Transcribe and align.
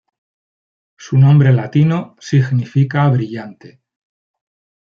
Su 0.97 1.15
nombre 1.15 1.53
latino 1.53 2.15
significa 2.19 3.07
"brillante". 3.09 3.81